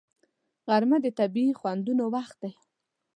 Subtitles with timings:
[0.67, 2.51] غرمه د طبیعي خوندونو وخت دی